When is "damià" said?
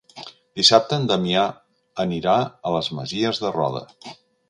1.11-1.45